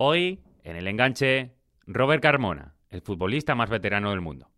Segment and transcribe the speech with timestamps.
[0.00, 4.48] Hoy, en el enganche, Robert Carmona, el futbolista más veterano del mundo.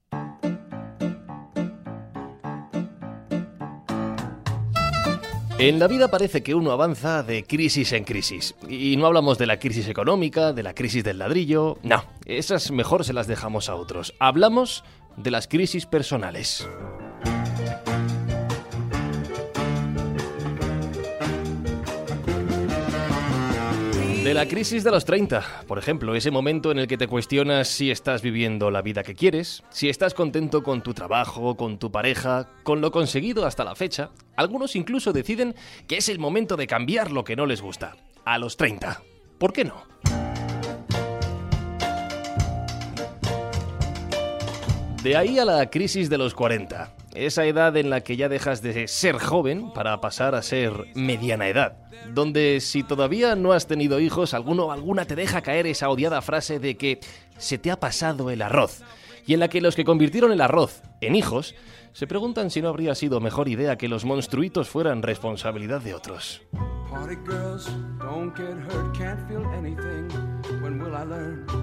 [5.58, 8.54] En la vida parece que uno avanza de crisis en crisis.
[8.68, 11.79] Y no hablamos de la crisis económica, de la crisis del ladrillo.
[11.83, 14.15] No, esas mejor se las dejamos a otros.
[14.19, 14.85] Hablamos
[15.17, 16.69] de las crisis personales.
[24.30, 27.66] De la crisis de los 30, por ejemplo, ese momento en el que te cuestionas
[27.66, 31.91] si estás viviendo la vida que quieres, si estás contento con tu trabajo, con tu
[31.91, 34.11] pareja, con lo conseguido hasta la fecha.
[34.37, 35.56] Algunos incluso deciden
[35.89, 37.97] que es el momento de cambiar lo que no les gusta.
[38.25, 39.03] A los 30.
[39.37, 39.83] ¿Por qué no?
[45.03, 48.62] De ahí a la crisis de los 40, esa edad en la que ya dejas
[48.62, 51.77] de ser joven para pasar a ser mediana edad,
[52.12, 56.23] donde si todavía no has tenido hijos, alguno o alguna te deja caer esa odiada
[56.23, 57.00] frase de que
[57.38, 58.83] se te ha pasado el arroz,
[59.27, 61.55] y en la que los que convirtieron el arroz en hijos
[61.92, 66.42] se preguntan si no habría sido mejor idea que los monstruitos fueran responsabilidad de otros.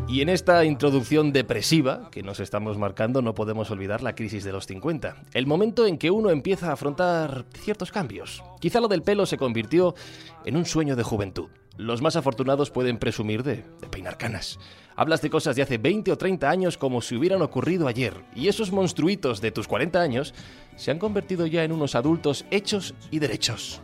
[0.07, 4.51] Y en esta introducción depresiva que nos estamos marcando no podemos olvidar la crisis de
[4.51, 8.43] los 50, el momento en que uno empieza a afrontar ciertos cambios.
[8.59, 9.95] Quizá lo del pelo se convirtió
[10.45, 11.49] en un sueño de juventud.
[11.77, 14.57] Los más afortunados pueden presumir de, peinar canas.
[14.95, 18.47] Hablas de cosas de hace 20 o 30 años como si hubieran ocurrido ayer, y
[18.47, 20.33] esos monstruitos de tus 40 años
[20.75, 23.79] se han convertido ya en unos adultos hechos y derechos.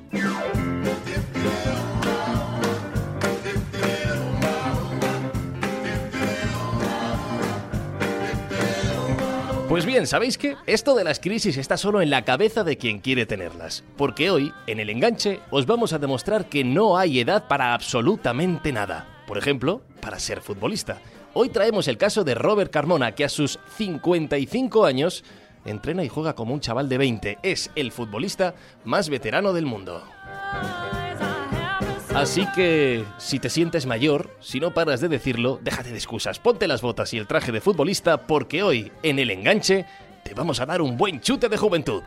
[9.74, 10.56] Pues bien, ¿sabéis qué?
[10.68, 13.84] Esto de las crisis está solo en la cabeza de quien quiere tenerlas.
[13.98, 18.72] Porque hoy, en el enganche, os vamos a demostrar que no hay edad para absolutamente
[18.72, 19.08] nada.
[19.26, 21.02] Por ejemplo, para ser futbolista.
[21.34, 25.24] Hoy traemos el caso de Robert Carmona, que a sus 55 años
[25.66, 27.40] entrena y juega como un chaval de 20.
[27.42, 30.04] Es el futbolista más veterano del mundo.
[32.16, 36.68] Así que, si te sientes mayor, si no paras de decirlo, déjate de excusas, ponte
[36.68, 39.88] las botas y el traje de futbolista porque hoy, en el enganche,
[40.24, 42.04] te vamos a dar un buen chute de juventud.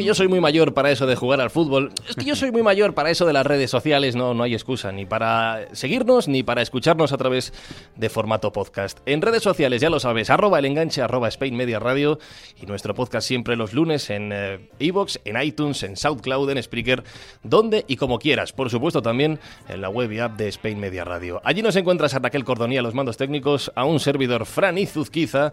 [0.00, 2.50] Que yo soy muy mayor para eso de jugar al fútbol, es que yo soy
[2.50, 6.26] muy mayor para eso de las redes sociales, no, no hay excusa, ni para seguirnos
[6.26, 7.52] ni para escucharnos a través
[7.96, 9.00] de formato podcast.
[9.04, 12.18] En redes sociales, ya lo sabes, arroba el enganche, arroba Spain Media Radio
[12.60, 14.32] y nuestro podcast siempre los lunes en
[14.78, 17.04] Evox, en iTunes, en SoundCloud, en Spreaker,
[17.42, 18.54] donde y como quieras.
[18.54, 19.38] Por supuesto también
[19.68, 21.42] en la web y app de Spain Media Radio.
[21.44, 25.52] Allí nos encuentras a Raquel Cordonía, los mandos técnicos, a un servidor Fran Izuzquiza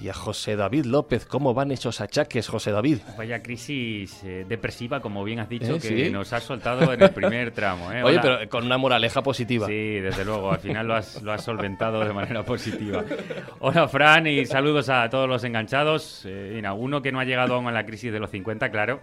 [0.00, 1.26] y a José David López.
[1.26, 2.98] ¿Cómo van esos achaques, José David?
[3.16, 5.80] Vaya crisis eh, depresiva, como bien has dicho, ¿Eh?
[5.80, 6.10] que ¿Sí?
[6.10, 7.92] nos has soltado en el primer tramo.
[7.92, 8.02] ¿eh?
[8.02, 9.66] Oye, pero con una moraleja positiva.
[9.66, 13.04] Sí, desde luego, al final lo has, lo has solventado de manera positiva.
[13.58, 16.24] Hola, Fran, y saludos a todos los enganchados.
[16.26, 19.00] Eh, uno que no ha llegado aún a la crisis de los 50, claro,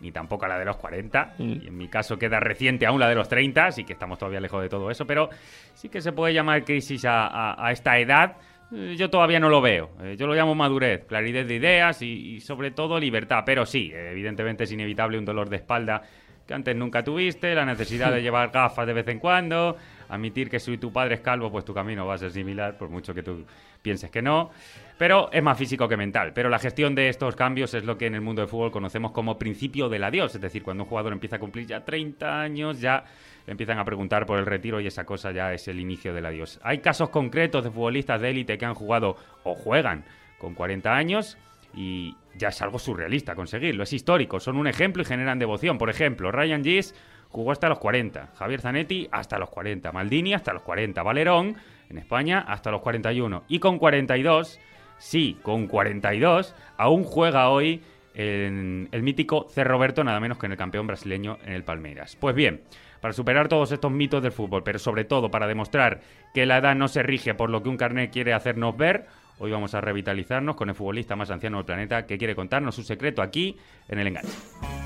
[0.00, 1.34] ni tampoco a la de los 40.
[1.38, 1.52] Mm.
[1.62, 4.40] Y en mi caso queda reciente aún la de los 30, así que estamos todavía
[4.40, 5.28] lejos de todo eso, pero
[5.74, 8.36] sí que se puede llamar crisis a, a, a esta edad
[8.70, 9.90] yo todavía no lo veo.
[10.02, 13.42] Eh, yo lo llamo madurez, claridad de ideas y, y, sobre todo libertad.
[13.46, 16.02] Pero sí, evidentemente es inevitable un dolor de espalda
[16.48, 19.76] que antes nunca tuviste, la necesidad de llevar gafas de vez en cuando,
[20.08, 22.88] admitir que si tu padre es calvo, pues tu camino va a ser similar, por
[22.88, 23.44] mucho que tú
[23.82, 24.50] pienses que no.
[24.96, 26.32] Pero es más físico que mental.
[26.34, 29.12] Pero la gestión de estos cambios es lo que en el mundo del fútbol conocemos
[29.12, 30.34] como principio del adiós.
[30.34, 33.04] Es decir, cuando un jugador empieza a cumplir ya 30 años, ya
[33.46, 36.58] empiezan a preguntar por el retiro y esa cosa ya es el inicio del adiós.
[36.62, 40.04] Hay casos concretos de futbolistas de élite que han jugado o juegan
[40.38, 41.38] con 40 años
[41.74, 43.82] y ya es algo surrealista conseguirlo.
[43.82, 45.78] Es histórico, son un ejemplo y generan devoción.
[45.78, 46.94] Por ejemplo, Ryan Giggs
[47.28, 51.56] jugó hasta los 40, Javier Zanetti hasta los 40, Maldini hasta los 40, Valerón
[51.90, 54.58] en España hasta los 41 y con 42,
[54.98, 57.82] sí, con 42, aún juega hoy
[58.14, 59.62] en el mítico C.
[59.62, 62.16] Roberto, nada menos que en el campeón brasileño en el Palmeiras.
[62.16, 62.62] Pues bien,
[63.00, 66.00] para superar todos estos mitos del fútbol, pero sobre todo para demostrar
[66.34, 69.06] que la edad no se rige por lo que un carnet quiere hacernos ver,
[69.38, 72.82] hoy vamos a revitalizarnos con el futbolista más anciano del planeta que quiere contarnos su
[72.82, 73.56] secreto aquí
[73.88, 74.77] en el enganche.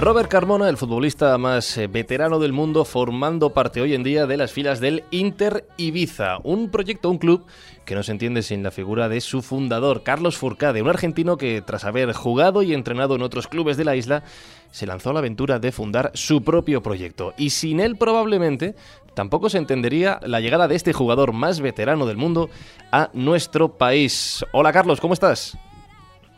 [0.00, 4.38] Robert Carmona, el futbolista más eh, veterano del mundo, formando parte hoy en día de
[4.38, 7.44] las filas del Inter Ibiza, un proyecto, un club
[7.84, 11.60] que no se entiende sin la figura de su fundador, Carlos Furcade, un argentino que
[11.60, 14.22] tras haber jugado y entrenado en otros clubes de la isla,
[14.70, 17.34] se lanzó a la aventura de fundar su propio proyecto.
[17.36, 18.76] Y sin él probablemente
[19.12, 22.48] tampoco se entendería la llegada de este jugador más veterano del mundo
[22.90, 24.46] a nuestro país.
[24.52, 25.58] Hola Carlos, ¿cómo estás?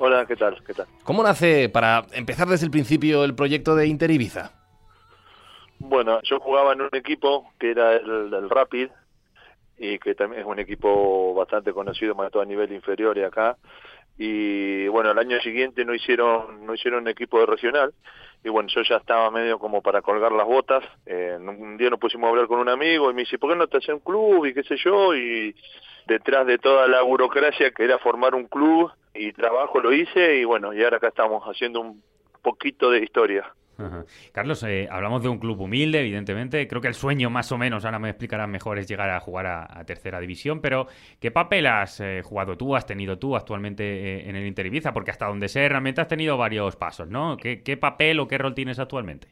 [0.05, 0.61] Hola, ¿qué tal?
[0.67, 0.87] ¿Qué tal?
[1.05, 4.51] ¿Cómo nace, para empezar desde el principio, el proyecto de Inter Ibiza?
[5.79, 8.89] Bueno, yo jugaba en un equipo que era el, el Rapid,
[9.79, 13.57] y que también es un equipo bastante conocido, más todo a nivel inferior y acá.
[14.19, 17.95] Y bueno, el año siguiente no hicieron no hicieron un equipo de regional
[18.43, 20.83] y bueno, yo ya estaba medio como para colgar las botas.
[21.07, 23.57] Eh, un día nos pusimos a hablar con un amigo y me dice, ¿por qué
[23.57, 24.47] no te haces un club?
[24.47, 25.55] Y qué sé yo, y
[26.09, 30.45] detrás de toda la burocracia que era formar un club y trabajo lo hice y
[30.45, 32.03] bueno, y ahora acá estamos haciendo un
[32.43, 33.53] poquito de historia.
[34.33, 36.69] Carlos, eh, hablamos de un club humilde, evidentemente.
[36.69, 39.47] Creo que el sueño, más o menos, ahora me explicarás mejor, es llegar a jugar
[39.47, 40.61] a, tercera división.
[40.61, 40.87] Pero,
[41.21, 44.93] ¿qué papel has eh, jugado tú, has tenido tú actualmente eh, en el Inter Ibiza?
[44.93, 47.37] Porque hasta donde sé, realmente has tenido varios pasos, ¿no?
[47.37, 49.29] ¿Qué, ¿Qué, papel o qué rol tienes actualmente?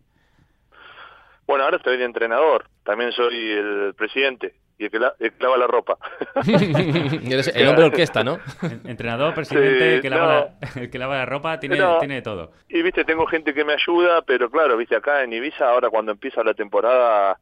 [1.46, 2.66] Bueno, ahora estoy de entrenador.
[2.82, 5.98] También soy el presidente y el que, la, lava la ropa.
[6.46, 8.38] el hombre orquesta, ¿no?
[8.84, 12.52] Entrenador, presidente, el, que lava la, el que lava la ropa, tiene, tiene de todo.
[12.66, 16.12] Y viste, tengo gente que me ayuda, pero claro, viste, acá en Ibiza, ahora cuando
[16.12, 17.38] empieza la temporada,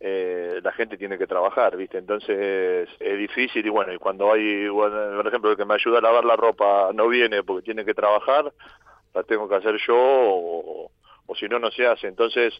[0.00, 4.68] eh, la gente tiene que trabajar, viste, entonces es difícil y bueno, y cuando hay,
[4.68, 7.94] por ejemplo, el que me ayuda a lavar la ropa no viene porque tiene que
[7.94, 8.52] trabajar,
[9.14, 10.90] la tengo que hacer yo o,
[11.24, 12.08] o si no, no se hace.
[12.08, 12.52] Entonces,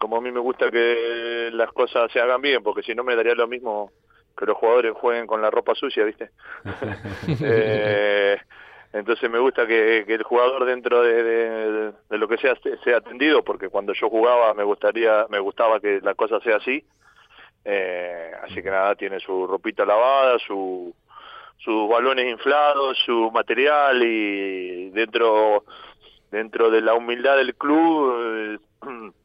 [0.00, 3.14] como a mí me gusta que las cosas se hagan bien, porque si no me
[3.14, 3.92] daría lo mismo
[4.36, 6.30] que los jugadores jueguen con la ropa sucia, ¿viste?
[7.44, 8.38] eh,
[8.94, 13.92] entonces me gusta que, el jugador dentro de, lo que sea sea atendido, porque cuando
[13.92, 16.82] yo jugaba me gustaría, me gustaba que la cosa sea así.
[17.62, 20.94] Eh, así que nada, tiene su ropita lavada, su,
[21.58, 25.62] sus balones inflados, su material y dentro
[26.30, 28.58] dentro de la humildad del club eh,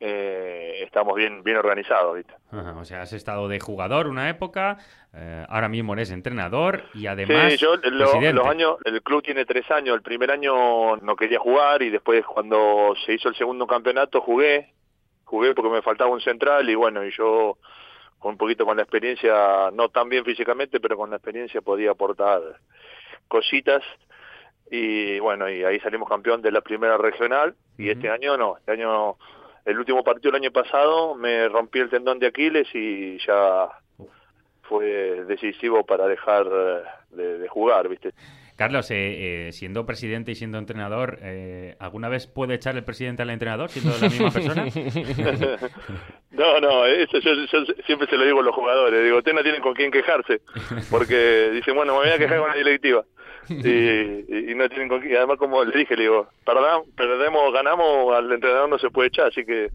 [0.00, 2.16] eh, estamos bien bien organizados.
[2.16, 2.34] ¿viste?
[2.52, 4.78] o sea, has estado de jugador una época,
[5.14, 7.52] eh, ahora mismo eres entrenador y además.
[7.52, 9.94] Sí, yo los años, el club tiene tres años.
[9.96, 14.72] El primer año no quería jugar y después, cuando se hizo el segundo campeonato, jugué.
[15.24, 17.58] Jugué porque me faltaba un central y bueno, y yo
[18.18, 21.90] con un poquito con la experiencia, no tan bien físicamente, pero con la experiencia podía
[21.90, 22.40] aportar
[23.28, 23.82] cositas
[24.70, 28.72] y bueno, y ahí salimos campeón de la primera regional y este año no, este
[28.72, 29.16] año
[29.64, 33.68] el último partido el año pasado me rompí el tendón de Aquiles y ya
[34.62, 36.46] fue decisivo para dejar
[37.10, 38.12] de, jugar, ¿viste?
[38.56, 43.22] Carlos, eh, eh, siendo presidente y siendo entrenador, eh, ¿alguna vez puede echar el presidente
[43.22, 44.64] al entrenador siendo la misma persona?
[46.32, 47.30] no, no, eso yo,
[47.86, 49.04] siempre se lo digo a los jugadores.
[49.04, 50.40] Digo, usted no tienen con quién quejarse,
[50.90, 53.04] porque dicen, bueno, me voy a quejar con la directiva.
[54.48, 56.28] y, no tienen con además como le dije le digo
[56.96, 59.68] perdemos ganamos al entrenador no se puede echar así que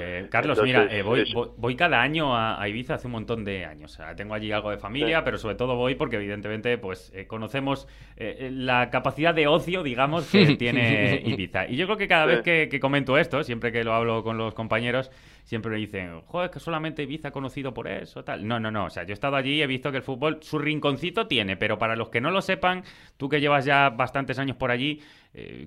[0.00, 1.24] eh, Carlos, mira, eh, voy,
[1.56, 3.92] voy, cada año a, Ibiza hace un montón de años.
[3.92, 7.26] O sea, tengo allí algo de familia, pero sobre todo voy porque evidentemente pues eh,
[7.26, 11.66] conocemos la capacidad de ocio, digamos, que tiene Ibiza.
[11.66, 14.54] Y yo creo que cada vez que, comento esto, siempre que lo hablo con los
[14.54, 15.10] compañeros,
[15.48, 18.46] siempre me dicen, joder, que solamente Ibiza conocido por eso, tal.
[18.46, 18.84] No, no, no.
[18.84, 21.56] O sea, yo he estado allí y he visto que el fútbol su rinconcito tiene,
[21.56, 22.82] pero para los que no lo sepan,
[23.16, 25.02] tú que llevas ya bastantes años por allí,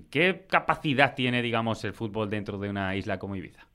[0.08, 3.66] ¿qué capacidad tiene, digamos, el fútbol dentro de una isla como Ibiza?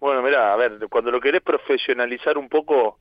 [0.00, 2.98] Bueno, mira, a ver, cuando lo querés profesionalizar un poco,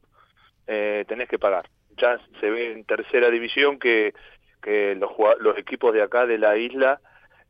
[0.68, 1.68] eh, tenés que pagar.
[1.98, 4.14] Ya se ve en tercera división que,
[4.62, 7.02] que los, los equipos de acá de la isla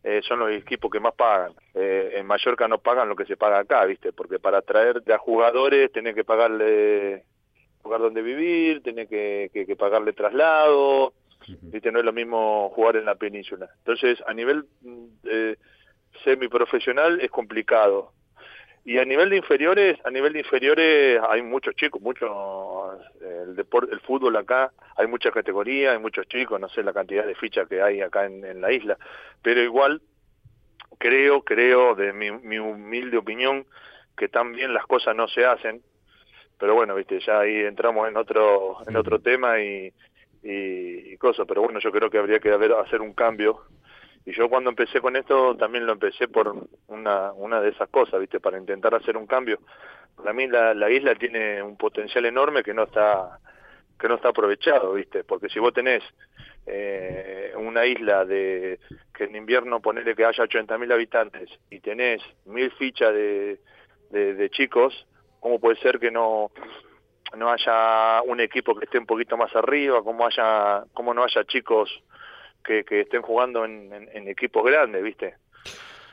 [0.03, 1.53] eh, son los equipos que más pagan.
[1.74, 4.12] Eh, en Mallorca no pagan lo que se paga acá, ¿viste?
[4.13, 7.24] Porque para traer a jugadores tenés que pagarle
[7.84, 11.13] lugar donde vivir, tenés que, que, pagarle traslado,
[11.62, 11.91] ¿viste?
[11.91, 13.70] No es lo mismo jugar en la península.
[13.79, 15.55] Entonces, a nivel mm, eh,
[16.24, 18.12] semiprofesional es complicado.
[18.84, 22.31] Y a nivel de inferiores, a nivel de inferiores hay muchos chicos, muchos
[23.21, 27.25] el deporte, el fútbol acá, hay mucha categoría, hay muchos chicos, no sé la cantidad
[27.25, 28.98] de fichas que hay acá en, la isla,
[29.41, 30.01] pero igual
[30.98, 33.65] creo, creo de mi, mi humilde opinión
[34.17, 35.81] que también las cosas no se hacen,
[36.60, 39.91] pero bueno, viste, ya ahí entramos en otro en otro tema y,
[40.43, 43.62] y, y cosas, pero bueno, yo creo que habría que haber, hacer un cambio
[44.25, 48.19] y yo cuando empecé con esto también lo empecé por una, una de esas cosas,
[48.19, 48.39] ¿viste?
[48.39, 49.60] Para intentar hacer un cambio.
[50.21, 53.39] Para mí la, la isla tiene un potencial enorme que no está
[53.99, 55.23] que no está aprovechado, ¿viste?
[55.23, 56.03] Porque si vos tenés
[56.65, 58.79] eh, una isla de
[59.13, 63.59] que en invierno ponele que haya 80.000 habitantes y tenés mil fichas de,
[64.09, 65.07] de, chicos,
[65.39, 66.51] ¿cómo puede ser que no
[67.37, 71.45] no haya un equipo que esté un poquito más arriba, como haya, como no haya
[71.45, 71.89] chicos
[72.63, 75.35] que, que estén jugando en, en equipos grandes, ¿viste?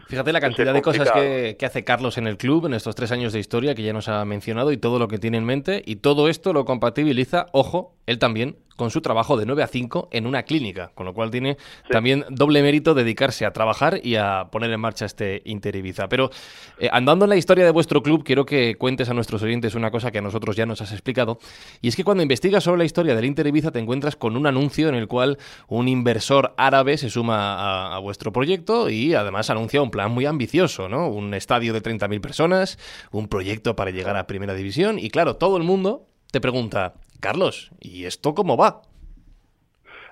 [0.08, 3.34] Fíjate la cantidad de cosas que, hace Carlos en el club en estos tres años
[3.34, 5.82] de historia que ya nos ha mencionado y todo lo que tiene en mente.
[5.84, 10.08] Y todo esto lo compatibiliza, ojo, él también, con su trabajo de 9 a 5
[10.12, 11.58] en una clínica, con lo cual tiene
[11.90, 16.08] también doble mérito dedicarse a trabajar y a poner en marcha este Inter Ibiza.
[16.08, 16.30] Pero
[16.78, 19.90] eh, andando en la historia de vuestro club, quiero que cuentes a nuestros oyentes una
[19.90, 21.40] cosa que a nosotros ya nos has explicado,
[21.82, 24.46] y es que cuando investigas sobre la historia del Inter Ibiza te encuentras con un
[24.46, 29.82] anuncio en el cual un inversor árabe se suma a, vuestro proyecto y además anuncia
[29.82, 31.08] un plan muy ambicioso, ¿no?
[31.08, 32.78] Un estadio de 30.000 personas,
[33.10, 37.70] un proyecto para llegar a Primera División y claro, todo el mundo te pregunta, Carlos,
[37.80, 38.82] ¿y esto cómo va?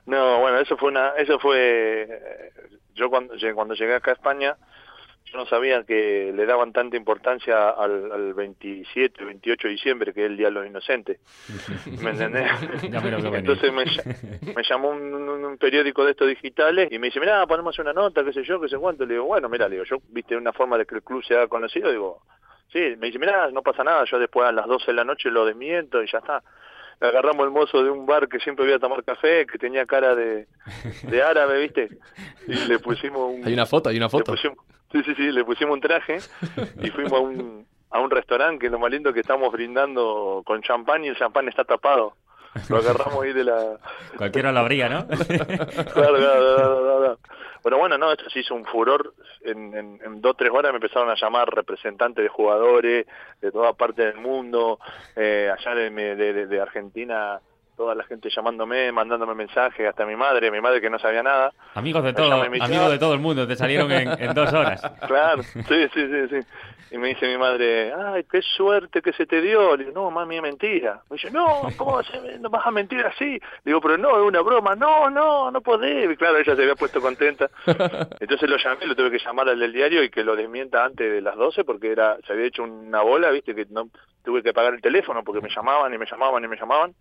[0.07, 2.53] No, bueno, eso fue una, eso fue,
[2.95, 4.57] yo cuando, cuando llegué acá a España,
[5.25, 10.25] yo no sabía que le daban tanta importancia al, al 27, 28 de diciembre, que
[10.25, 11.19] es el Día de los Inocentes.
[12.01, 12.49] ¿Me entendés?
[12.85, 18.23] Entonces me, llamó un, periódico de estos digitales y me dice, mira, ponemos una nota,
[18.25, 19.05] qué sé yo, qué sé cuánto.
[19.05, 21.49] Le digo, bueno, mira, le digo, yo, viste, una forma de que el club sea
[21.49, 22.23] conocido, digo,
[22.73, 25.31] sí, me dice, mira, no pasa nada, yo después a las 12 de la noche
[25.31, 26.43] lo desmiento y ya está
[27.01, 30.15] agarramos el mozo de un bar que siempre iba a tomar café, que tenía cara
[30.15, 30.47] de,
[31.03, 31.89] de árabe, ¿viste?
[32.47, 33.47] Y le pusimos un...
[33.47, 34.37] Hay una foto, hay una foto.
[34.37, 34.49] sí,
[34.93, 36.19] sí, sí, le pusimos un traje
[36.83, 40.43] y fuimos a un, a un restaurante que es lo más lindo que estamos brindando
[40.45, 42.15] con champán y el champán está tapado.
[42.71, 43.79] Lo agarramos ahí de la...
[44.17, 45.07] Cualquiera lo abría, ¿no?
[45.07, 47.19] claro, claro, claro, claro.
[47.63, 49.15] Pero bueno, no, esto se hizo un furor.
[49.43, 53.07] En, en, dos o tres horas me empezaron a llamar representantes de jugadores
[53.41, 54.79] de toda parte del mundo,
[55.15, 57.41] eh, allá de, de, de Argentina
[57.77, 61.53] toda la gente llamándome, mandándome mensajes, hasta mi madre, mi madre que no sabía nada.
[61.75, 64.83] Amigos de todo, amigos de todo el mundo, te salieron en, dos horas.
[65.07, 66.41] Claro, sí, sí, sí, sí.
[66.91, 69.77] Y me dice mi madre, ay, qué suerte que se te dio.
[69.77, 71.03] Le digo, no, mami, es mentira.
[71.11, 72.01] Me dice, no, ¿cómo
[72.41, 73.25] no vas a mentir así?
[73.25, 74.77] Le digo, pero no, es una broma.
[74.77, 76.11] No, no, no podés.
[76.11, 77.51] Y claro, ella se había puesto contenta.
[78.21, 81.11] Entonces lo llamé, lo tuve que llamar al del diario y que lo desmienta antes
[81.11, 83.89] de las 12 porque era se había hecho una bola, viste, que no
[84.25, 86.95] tuve que pagar el teléfono porque me llamaban y me llamaban y me llamaban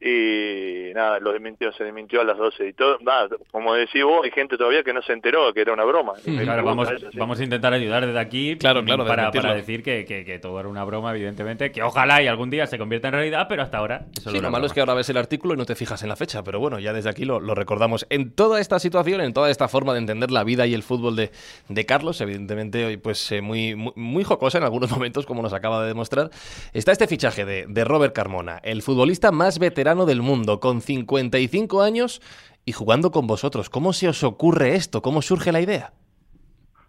[0.00, 4.24] y nada, lo desmintió, se desmintió a las 12 y todo, nada, como decís vos,
[4.24, 6.12] hay gente todavía que no se enteró que era una broma.
[6.24, 10.38] claro, vamos, vamos a intentar ayudar desde aquí claro, claro, para, para, decir que, que,
[10.38, 13.62] todo era una broma, evidentemente, que ojalá y algún día se convierta en realidad, pero
[13.62, 14.06] hasta ahora...
[14.16, 16.10] Eso sí, lo malo es que ahora ves el artículo y no te fijas en
[16.10, 18.06] la fecha, pero bueno, ya desde aquí lo, lo recordamos.
[18.08, 21.16] En toda esta situación, en toda esta forma de entender la vida y el fútbol
[21.16, 21.32] de,
[21.68, 25.52] de Carlos, evidentemente hoy pues eh, muy, muy, muy, jocosa en algunos momentos, como nos
[25.52, 26.30] acaba de demostrar,
[26.72, 31.80] está este fichaje de, de Robert Carmona, el futbolista más veterano del mundo, con 55
[31.80, 32.20] años
[32.66, 33.70] y jugando con vosotros.
[33.70, 35.00] ¿Cómo se os ocurre esto?
[35.00, 35.92] ¿Cómo surge la idea?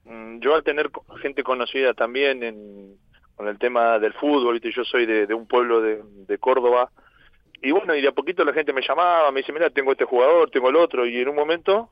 [0.03, 0.91] Mm, yo al tener
[1.21, 2.97] gente conocida también en,
[3.35, 6.91] con el tema del fútbol, yo soy de, un pueblo de, Córdoba,
[7.61, 10.05] y bueno, y de a poquito la gente me llamaba, me dice, mira, tengo este
[10.05, 11.91] jugador, tengo el otro, y en un momento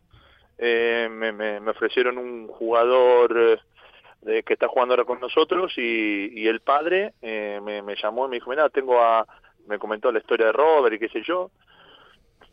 [0.57, 3.61] eh, me, ofrecieron un jugador
[4.25, 8.29] eh, que está jugando ahora con nosotros, y, el padre eh, me, me llamó y
[8.29, 9.25] me dijo, mira, tengo a,
[9.67, 11.51] me comentó la historia de Robert y qué sé yo,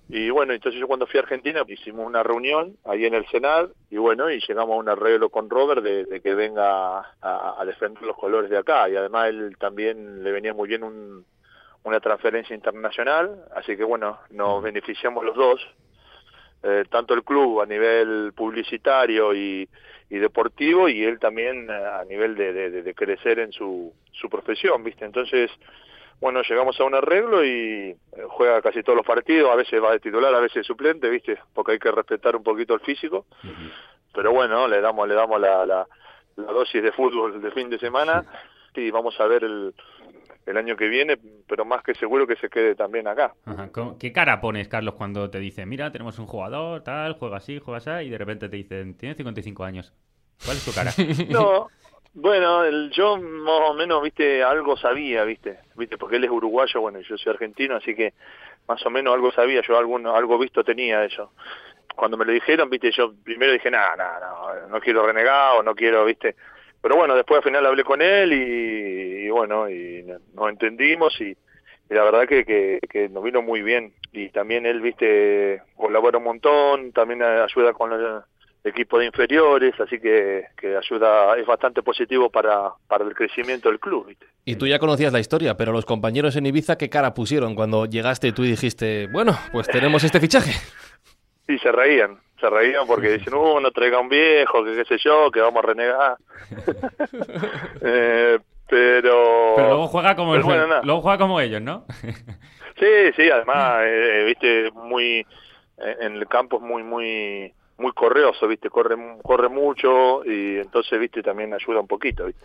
[0.09, 3.73] y bueno, entonces yo cuando fui a Argentina hicimos una reunión ahí en el Senado
[3.91, 8.17] y bueno, y llegamos a un arreglo con Robert de, que venga a, defender los
[8.17, 8.89] colores de acá.
[8.89, 11.25] Y además él también le venía muy bien un,
[11.85, 15.67] una transferencia internacional, así que bueno, nos beneficiamos los dos,
[16.63, 19.67] eh, tanto el club a nivel publicitario y,
[20.11, 24.85] y deportivo y él también a nivel de, de, de crecer en su, su profesión,
[24.85, 25.07] ¿viste?
[25.07, 25.51] Entonces
[26.25, 27.51] bueno, llegamos a un arreglo y
[27.91, 27.97] eh,
[28.31, 31.39] juega casi todos los partidos, a veces va de titular, a veces de suplente, ¿viste?
[31.53, 33.27] Porque hay que respetar un poquito el físico.
[34.15, 35.87] Pero bueno, le damos le damos la, la,
[36.35, 38.25] dosis de fútbol de fin de semana
[38.75, 39.75] y vamos a ver el,
[40.47, 43.35] el año que viene, pero más que seguro que se quede también acá.
[44.01, 47.77] ¿Qué cara pones, Carlos, cuando te dicen, mira, tenemos un jugador, tal, juega así, juega
[47.77, 49.93] así, y de repente te dicen, tiene 55 años?
[50.43, 50.91] ¿Cuál es tu cara?
[51.29, 51.69] no,
[52.15, 56.81] bueno, el, yo más o menos, viste, algo sabía, viste, viste, porque él es uruguayo,
[56.81, 58.15] bueno, yo soy argentino, así que
[58.69, 61.33] más o menos algo sabía, yo algo, algo visto tenía eso.
[61.95, 65.63] Cuando me lo dijeron, viste, yo primero dije, nada, nada, no, no quiero renegar o
[65.63, 66.37] no quiero, viste,
[66.85, 70.05] pero bueno, después al final hablé con él y, bueno, y
[70.35, 71.35] nos entendimos y,
[71.89, 73.95] la verdad que, que, que, nos vino muy bien.
[74.13, 78.27] Y también él, viste, colabora un montón, también ayuda con la,
[78.65, 83.79] equipo de inferiores, así que, que ayuda, es bastante positivo para, para el crecimiento del
[83.79, 84.17] club.
[84.47, 87.85] Y tú ya conocías la historia, pero los compañeros en Ibiza, ¿qué cara pusieron cuando
[87.85, 90.53] llegaste y tú dijiste, bueno, pues tenemos este fichaje?
[91.47, 94.97] Sí, se reían, se reían porque dicen, uh, no traiga un viejo, que qué sé
[94.97, 96.17] yo, que vamos a renegar.
[97.83, 101.85] eh, Pero, pero luego juega como luego juega como ellos, ¿no?
[102.81, 105.27] sí, sí, además, eh, viste, muy
[106.01, 111.23] en el campo es muy muy muy correoso, viste, corre corre mucho y entonces, viste,
[111.23, 112.45] también ayuda un poquito, viste.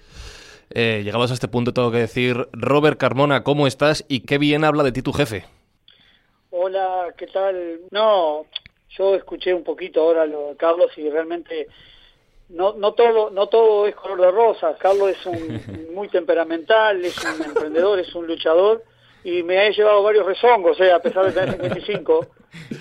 [0.71, 4.05] Eh, llegamos a este punto, tengo que decir, Robert Carmona, ¿cómo estás?
[4.07, 5.45] Y qué bien habla de ti tu jefe.
[6.51, 7.81] Hola, ¿qué tal?
[7.91, 8.45] No,
[8.89, 11.67] yo escuché un poquito ahora lo de Carlos y realmente
[12.49, 14.75] no, no todo no todo es color de rosa.
[14.77, 18.83] Carlos es un muy temperamental, es un emprendedor, es un luchador
[19.23, 22.27] y me ha llevado varios rezongos, eh, a pesar de tener 55.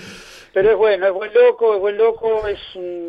[0.59, 2.59] Pero es bueno, es buen loco, es buen loco, es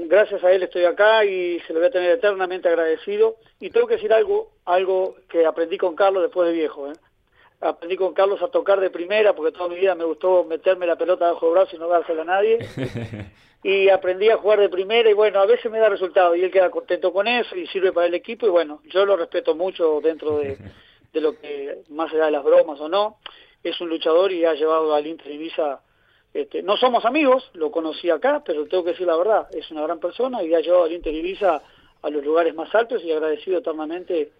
[0.07, 3.37] gracias a él estoy acá y se lo voy a tener eternamente agradecido.
[3.59, 6.91] Y tengo que decir algo, algo que aprendí con Carlos después de viejo.
[6.91, 6.93] ¿eh?
[7.59, 10.95] Aprendí con Carlos a tocar de primera, porque toda mi vida me gustó meterme la
[10.95, 12.59] pelota bajo el brazo y no dársela a nadie.
[13.63, 16.51] y aprendí a jugar de primera y bueno, a veces me da resultado y él
[16.51, 20.01] queda contento con eso y sirve para el equipo y bueno, yo lo respeto mucho
[20.01, 20.55] dentro de,
[21.13, 23.17] de lo que, más allá de las bromas o no,
[23.63, 25.81] es un luchador y ha llevado al Inter Ibiza
[26.33, 29.81] este, no somos amigos, lo conocí acá, pero tengo que decir la verdad, es una
[29.81, 31.61] gran persona y ha llevado al Inter Ibiza
[32.01, 34.31] a los lugares más altos y agradecido eternamente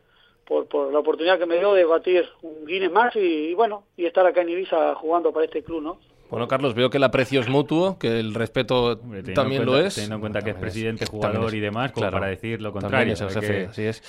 [0.46, 4.06] por, por la oportunidad que me dio de batir un Guinness más y, bueno, y
[4.06, 6.00] estar acá en Ibiza jugando para este club, ¿no?
[6.30, 9.00] Bueno, Carlos, veo que el aprecio es mutuo, que el respeto
[9.34, 9.96] también lo es.
[9.96, 13.14] Teniendo en cuenta que es presidente, jugador y demás, como para decir lo contrario.
[13.14, 14.00] Es el jefe, así es.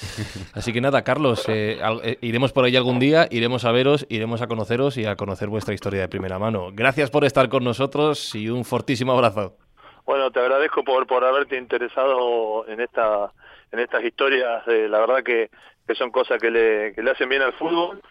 [0.54, 4.42] Así que nada, Carlos, eh, eh, iremos por ahí algún día, iremos a veros, iremos
[4.42, 6.70] a conoceros y a conocer vuestra historia de primera mano.
[6.72, 9.56] Gracias por estar con nosotros y un fortísimo abrazo.
[10.04, 13.32] Bueno, te agradezco por, por haberte interesado en esta
[13.72, 15.48] en estas historias, eh, la verdad que,
[15.86, 18.02] que son cosas que le, que le hacen bien al fútbol.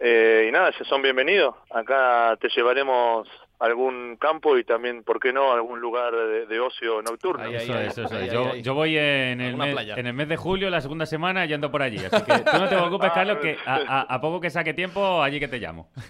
[0.00, 1.56] y nada, se son bienvenidos.
[1.70, 3.28] Acá te llevaremos
[3.62, 7.48] algún campo y también, ¿por qué no?, algún lugar de, ocio nocturno.
[7.48, 11.80] yo, voy en el, mes, en el mes de julio, la segunda semana, yendo por
[11.80, 11.98] allí.
[11.98, 15.38] Así que tú no te preocupes, ah, Carlos, que a, poco que saque tiempo, allí
[15.38, 15.90] que te llamo.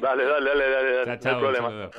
[0.00, 1.90] dale, dale, dale, dale, no hay problema.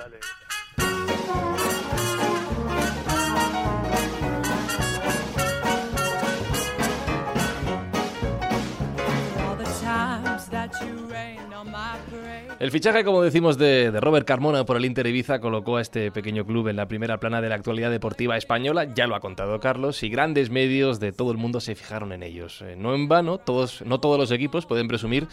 [12.60, 16.46] El fichaje, como decimos, de, Robert Carmona por el Inter Ibiza colocó a este pequeño
[16.46, 20.04] club en la primera plana de la actualidad deportiva española, ya lo ha contado Carlos,
[20.04, 22.62] y grandes medios de todo el mundo se fijaron en ellos.
[22.62, 25.28] Eh, no en vano, todos, no todos los equipos pueden presumir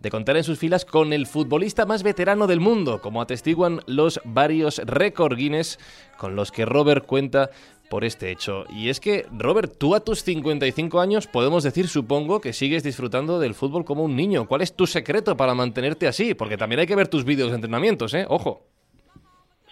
[0.00, 4.20] de contar en sus filas con el futbolista más veterano del mundo, como atestiguan los
[4.24, 5.78] varios récord Guinness
[6.16, 7.50] con los que Robert cuenta
[7.90, 8.64] por este hecho.
[8.70, 13.40] Y es que, Robert, tú a tus 55 años podemos decir, supongo, que sigues disfrutando
[13.40, 14.46] del fútbol como un niño.
[14.46, 16.34] ¿Cuál es tu secreto para mantenerte así?
[16.34, 18.24] Porque también hay que ver tus vídeos de entrenamientos, ¿eh?
[18.28, 18.62] Ojo.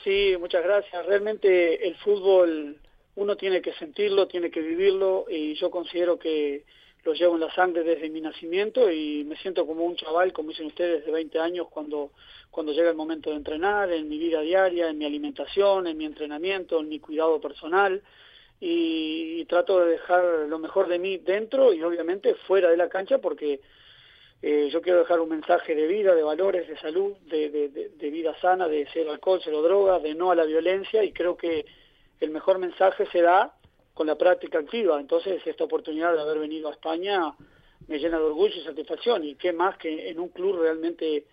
[0.03, 1.07] Sí, muchas gracias.
[1.07, 2.77] Realmente el fútbol
[3.15, 6.65] uno tiene que sentirlo, tiene que vivirlo y yo considero que
[7.05, 10.51] lo llevo en la sangre desde mi nacimiento y me siento como un chaval, como
[10.51, 12.13] dicen ustedes, de 20 años cuando,
[12.51, 16.05] cuando llega el momento de entrenar, en mi vida diaria, en mi alimentación, en mi
[16.05, 18.03] entrenamiento, en mi cuidado personal.
[18.61, 23.17] Y, trato de dejar lo mejor de mí dentro y obviamente fuera de la cancha
[23.17, 23.61] porque
[24.43, 28.39] eh, yo quiero dejar un mensaje de vida, de valores, de salud, de, de, vida
[28.41, 31.65] sana, de cero alcohol, cero drogas, de no a la violencia y creo que
[32.21, 33.55] el mejor mensaje se da
[33.99, 35.01] con la práctica activa.
[35.01, 37.35] Entonces, esta oportunidad de haber venido a España
[37.89, 39.25] me llena de orgullo y satisfacción.
[39.25, 41.25] Y qué más que en un club realmente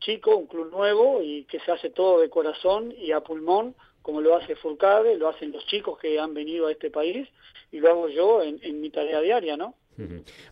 [0.00, 4.22] chico, un club nuevo y que se hace todo de corazón y a pulmón, como
[4.22, 7.28] lo hace Furcade, lo hacen los chicos que han venido a este país
[7.70, 9.74] y lo hago yo en, en mi tarea diaria, ¿no?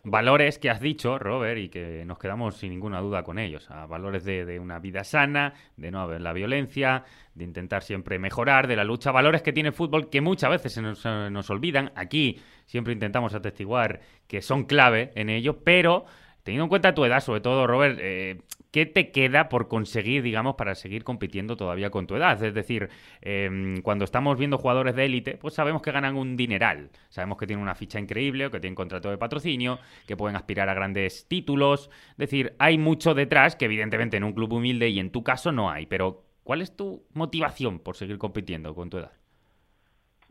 [0.04, 3.68] Valores que has dicho, Robert, y que nos quedamos sin ninguna duda con ellos.
[3.88, 7.04] valores de, una vida sana, de no haber la violencia,
[7.34, 9.12] de intentar siempre mejorar, de la lucha.
[9.12, 11.92] Valores que tiene el fútbol que muchas veces se nos olvidan.
[11.94, 16.06] Aquí siempre intentamos atestiguar que son clave en ello, pero
[16.44, 18.42] Teniendo en cuenta tu edad, sobre todo, Robert, eh,
[18.74, 22.42] ¿qué te queda por conseguir, digamos, para seguir compitiendo todavía con tu edad?
[22.42, 22.88] Es decir,
[23.20, 26.90] em, cuando estamos viendo jugadores de élite, pues sabemos que ganan un dineral.
[27.08, 30.68] Sabemos que tienen una ficha increíble, o que tienen contrato de patrocinio, que pueden aspirar
[30.68, 31.88] a grandes títulos.
[32.10, 35.52] Es decir, hay mucho detrás que evidentemente en un club humilde y en tu caso
[35.52, 35.86] no hay.
[35.86, 39.12] Pero, ¿cuál es tu motivación por seguir compitiendo con tu edad?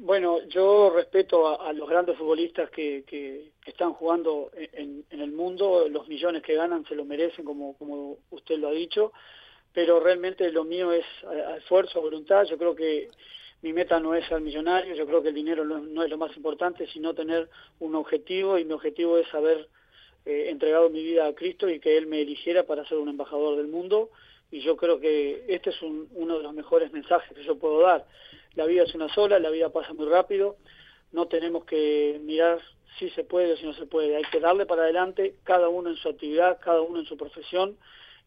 [0.05, 6.43] Bueno, yo respeto a, los grandes futbolistas que, están jugando en, el mundo, los millones
[6.43, 9.13] que ganan se lo merecen, como, usted lo ha dicho,
[9.71, 11.05] pero realmente lo mío es
[11.57, 13.11] esfuerzo, voluntad, yo creo que
[13.61, 16.35] mi meta no es ser millonario, yo creo que el dinero no, es lo más
[16.35, 17.47] importante, sino tener
[17.79, 19.69] un objetivo, y mi objetivo es haber
[20.25, 23.55] eh, entregado mi vida a Cristo y que Él me eligiera para ser un embajador
[23.55, 24.09] del mundo,
[24.51, 28.05] y yo creo que este es uno de los mejores mensajes que yo puedo dar
[28.55, 30.57] la vida es una sola, la vida pasa muy rápido,
[31.11, 32.59] no tenemos que mirar
[32.97, 34.15] si se puede o si no se puede.
[34.15, 37.77] Hay que darle para adelante, cada uno en su actividad, cada uno en su profesión,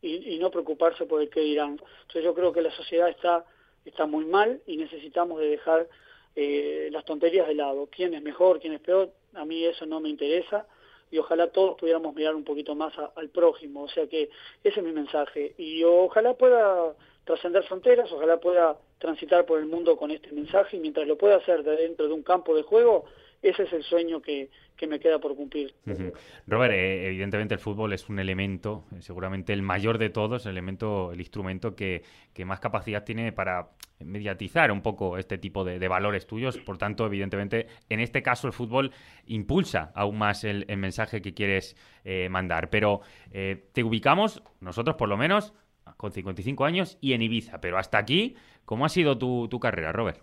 [0.02, 1.80] y, no preocuparse por el que dirán.
[2.02, 3.44] Entonces yo creo que la sociedad está,
[3.84, 5.88] está muy mal y necesitamos de dejar
[6.36, 7.88] eh, las tonterías de lado.
[7.90, 9.10] ¿Quién es mejor, quién es peor?
[9.34, 10.66] A mí eso no me interesa
[11.10, 13.84] y ojalá todos pudiéramos mirar un poquito más al prójimo.
[13.84, 14.30] O sea que
[14.62, 15.54] ese es mi mensaje.
[15.58, 20.80] Y ojalá pueda trascender fronteras, ojalá pueda transitar por el mundo con este mensaje y
[20.80, 23.04] mientras lo pueda hacer dentro de un campo de juego,
[23.42, 24.48] ese es el sueño que,
[24.88, 25.74] me queda por cumplir.
[26.46, 30.52] Robert, eh, evidentemente el fútbol es un elemento, eh, seguramente el mayor de todos, el
[30.52, 32.02] elemento, el instrumento que,
[32.44, 36.58] más capacidad tiene para mediatizar un poco este tipo de, valores tuyos.
[36.58, 38.92] Por tanto, evidentemente, en este caso el fútbol
[39.26, 42.68] impulsa aún más el, mensaje que quieres eh, mandar.
[42.70, 45.54] Pero te ubicamos, nosotros por lo menos,
[45.96, 47.60] con 55 años y en Ibiza.
[47.60, 50.20] Pero hasta aquí, ¿cómo ha sido tu, tu carrera, Robert?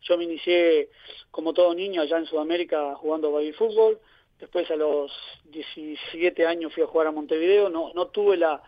[0.00, 0.88] Yo me inicié
[1.30, 3.98] como todo niño allá en Sudamérica jugando baby fútbol.
[4.38, 5.12] Después a los
[5.50, 7.68] 17 años fui a jugar a Montevideo.
[7.68, 8.62] No, no tuve la,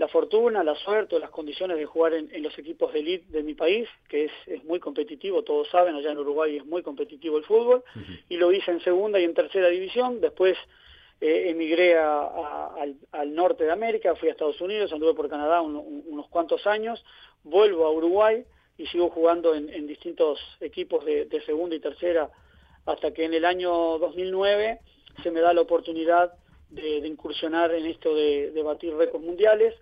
[0.00, 3.42] la fortuna, la suerte o las condiciones de jugar en, los equipos de elite de
[3.42, 7.36] mi país, que es, es, muy competitivo, todos saben, allá en Uruguay es muy competitivo
[7.36, 7.84] el fútbol,
[8.30, 10.56] y lo hice en segunda y en tercera división, después
[11.20, 16.66] eh, emigré al, norte de América, fui a Estados Unidos, anduve por Canadá unos cuantos
[16.66, 17.04] años,
[17.44, 18.44] vuelvo a Uruguay,
[18.80, 22.30] y sigo jugando en, distintos equipos de, segunda y tercera
[22.86, 24.80] hasta que en el año 2009
[25.22, 26.32] se me da la oportunidad
[26.70, 29.74] de, incursionar en esto de, batir récords mundiales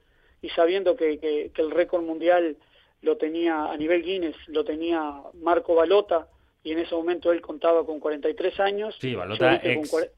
[0.43, 2.57] y sabiendo que, el récord mundial
[3.03, 6.27] lo tenía a nivel Guinness, lo tenía Marco Balota
[6.63, 8.97] y en ese momento él contaba con 43 años.
[9.01, 9.61] Sí, Balota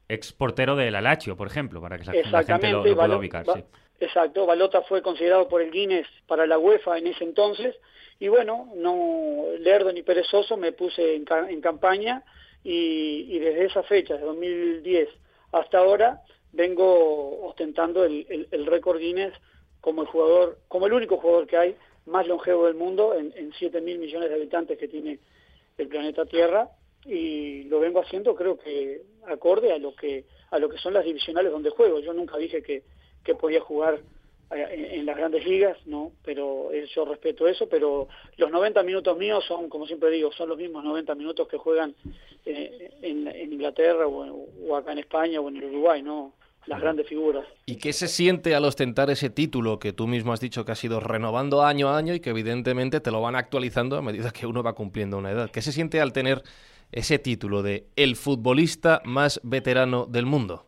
[0.07, 3.45] ex, portero del Alacho, por ejemplo, para que la, gente lo, pueda ubicar.
[3.99, 7.75] Exacto, Balota fue considerado por el Guinness para la UEFA en ese entonces
[8.19, 12.23] y bueno, no lerdo ni perezoso, me puse en, campaña
[12.63, 15.09] y, desde esa fecha, de 2010
[15.51, 19.33] hasta ahora, vengo ostentando el, récord Guinness
[19.81, 21.75] como el jugador, como el único jugador que hay
[22.05, 25.19] más longevo del mundo en, en 7 mil millones de habitantes que tiene
[25.81, 26.69] el planeta Tierra
[27.05, 31.05] y lo vengo haciendo creo que acorde a lo que a lo que son las
[31.05, 31.99] divisionales donde juego.
[31.99, 32.83] Yo nunca dije que,
[33.23, 33.99] que podía jugar
[34.51, 39.45] en, las grandes ligas, no, pero eh, yo respeto eso, pero los 90 minutos míos
[39.47, 41.95] son, como siempre digo, son los mismos 90 minutos que juegan
[42.45, 46.33] eh, en, Inglaterra o, acá en España o en el Uruguay, ¿no?
[46.67, 47.45] Las grandes figuras.
[47.65, 50.83] ¿Y qué se siente al ostentar ese título que tú mismo has dicho que has
[50.83, 54.45] ido renovando año a año y que evidentemente te lo van actualizando a medida que
[54.45, 55.49] uno va cumpliendo una edad?
[55.49, 56.43] ¿Qué se siente al tener
[56.91, 60.65] ese título de el futbolista más veterano del mundo?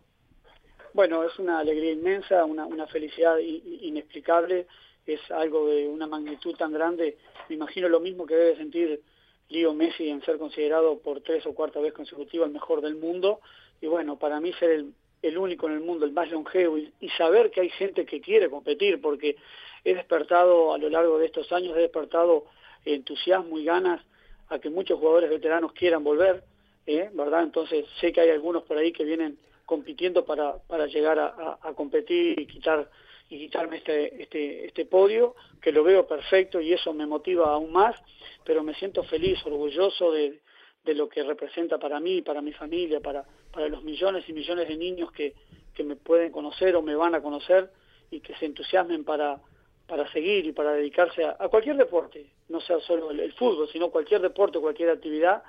[0.93, 4.67] Bueno, es una alegría inmensa, una, una felicidad inexplicable,
[5.05, 7.17] es algo de una magnitud tan grande.
[7.49, 9.01] Me imagino lo mismo que debe sentir
[9.49, 13.41] Leo Messi en ser considerado por tres o cuarta vez consecutiva el mejor del mundo.
[13.81, 17.09] Y bueno, para mí ser el, el único en el mundo, el más longevo, y,
[17.17, 19.37] saber que hay gente que quiere competir, porque
[19.83, 22.45] he despertado a lo largo de estos años, he despertado
[22.85, 24.01] entusiasmo y ganas
[24.49, 26.43] a que muchos jugadores veteranos quieran volver,
[26.85, 27.09] ¿eh?
[27.13, 27.43] ¿verdad?
[27.43, 32.39] Entonces sé que hay algunos por ahí que vienen compitiendo para, para llegar a, competir
[32.39, 32.89] y quitar
[33.29, 37.71] y quitarme este, este, este podio, que lo veo perfecto y eso me motiva aún
[37.71, 37.95] más,
[38.43, 40.41] pero me siento feliz, orgulloso de,
[40.83, 44.67] de lo que representa para mí, para mi familia, para, para los millones y millones
[44.67, 45.33] de niños que,
[45.73, 47.71] que me pueden conocer o me van a conocer
[48.11, 49.39] y que se entusiasmen para,
[49.87, 53.89] para seguir y para dedicarse a, cualquier deporte, no sea solo el, el, fútbol, sino
[53.89, 55.43] cualquier deporte, cualquier actividad,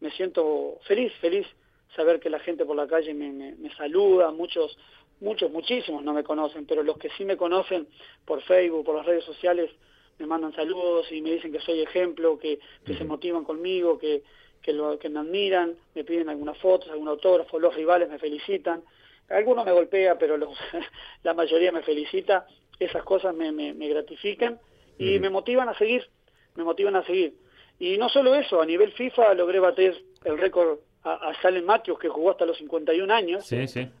[0.00, 1.46] me siento feliz, feliz
[1.94, 4.76] saber que la gente por la calle me, me, saluda, muchos,
[5.20, 7.86] muchos, muchísimos no me conocen, pero los que sí me conocen
[8.24, 9.70] por Facebook, por las redes sociales,
[10.18, 14.22] me mandan saludos y me dicen que soy ejemplo, que, que se motivan conmigo, que,
[14.62, 18.82] que, lo, que me admiran, me piden algunas fotos, algún autógrafo, los rivales me felicitan.
[19.28, 20.56] Algunos me golpea, pero los,
[21.22, 22.46] la mayoría me felicita.
[22.78, 24.58] Esas cosas me, me, me gratifican
[24.98, 26.08] y me motivan a seguir,
[26.54, 27.34] me motivan a seguir.
[27.78, 31.98] Y no solo eso, a nivel FIFA logré bater el récord a, a Stalin Matthews,
[31.98, 33.52] que jugó hasta los 51 años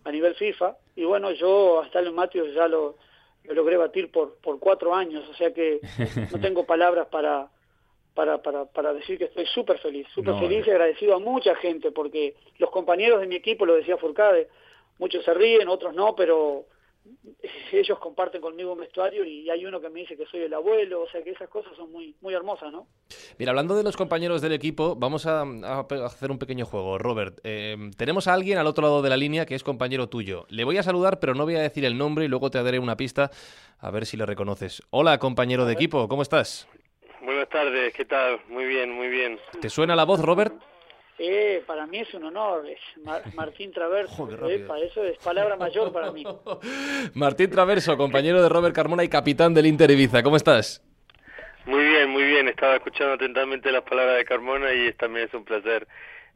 [0.04, 2.96] a nivel FIFA, y bueno, yo a Stalin Matthews ya lo,
[3.44, 5.80] logré batir por, por cuatro años, o sea que
[6.32, 7.48] no tengo palabras para,
[8.14, 11.90] para, para, para decir que estoy súper feliz, súper feliz y agradecido a mucha gente,
[11.90, 14.48] porque los compañeros de mi equipo, lo decía Furcade,
[14.98, 16.66] muchos se ríen, otros no, pero
[17.72, 21.02] ellos comparten conmigo un vestuario y hay uno que me dice que soy el abuelo,
[21.02, 22.86] o sea que esas cosas son muy, muy hermosas, ¿no?
[23.38, 25.42] Mira, hablando de los compañeros del equipo, vamos a,
[26.04, 26.98] hacer un pequeño juego.
[26.98, 30.46] Robert, eh, tenemos a alguien al otro lado de la línea que es compañero tuyo.
[30.48, 32.78] Le voy a saludar, pero no voy a decir el nombre y luego te daré
[32.78, 33.30] una pista
[33.78, 34.82] a ver si le reconoces.
[34.90, 36.68] Hola, compañero de equipo, ¿cómo estás?
[37.24, 38.40] Buenas tardes, ¿qué tal?
[38.48, 39.38] Muy bien, muy bien.
[39.60, 40.54] ¿Te suena la voz, Robert?
[41.20, 42.80] Eh, para mí es un honor, es
[43.36, 46.24] Martín Traverso, eh, para eso es palabra mayor para mí.
[47.14, 50.82] Martín Traverso, compañero de Robert Carmona y capitán del Inter Ibiza, ¿cómo estás?
[51.64, 55.44] Muy bien, muy bien, estaba escuchando atentamente las palabras de Carmona y también es un
[55.44, 55.86] placer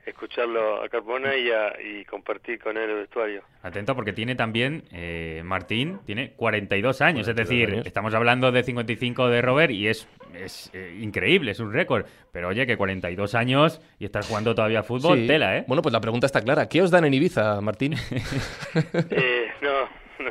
[0.07, 1.51] escucharlo a Carmona y,
[1.85, 3.43] y compartir con él el vestuario.
[3.63, 9.29] Atento porque tiene también, eh, Martín, tiene 42 años, es decir, estamos hablando de 55
[9.29, 12.07] de Robert y es, es eh, increíble, es un récord.
[12.33, 15.65] Pero oye, que 42 años y estás jugando todavía fútbol, tela, ¿eh?
[15.67, 16.69] Bueno, pues la pregunta está clara.
[16.69, 17.95] ¿Qué os dan en Ibiza, Martín?
[19.11, 19.89] eh, no,
[20.25, 20.31] no,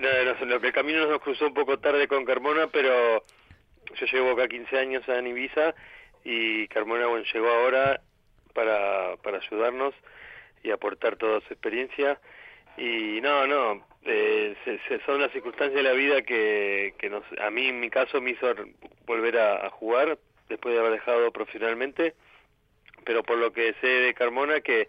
[0.00, 3.24] no, el camino nos cruzó un poco tarde con Carmona, pero
[3.94, 5.74] yo llevo acá 15 años en Ibiza
[6.24, 8.00] y Carmona bueno, llegó ahora
[8.52, 9.94] para, para ayudarnos
[10.62, 12.18] y aportar toda su experiencia.
[12.76, 14.56] Y no, no, eh,
[15.06, 18.30] son las circunstancias de la vida que, que nos, a mí en mi caso me
[18.30, 18.46] hizo
[19.06, 22.14] volver a, jugar después de haber dejado profesionalmente,
[23.04, 24.88] pero por lo que sé de Carmona que,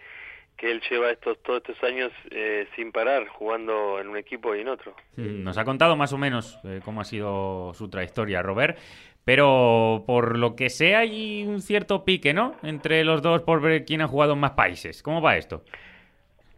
[0.58, 4.62] que él lleva estos todos estos años eh, sin parar jugando en un equipo y
[4.62, 4.96] en otro.
[5.16, 8.78] Nos ha contado más o menos eh, cómo ha sido su trayectoria, Robert.
[9.26, 12.58] Pero por lo que sea hay un cierto pique, ¿no?
[12.64, 15.02] Entre los dos por ver quién ha jugado en más países.
[15.02, 15.64] ¿Cómo va esto?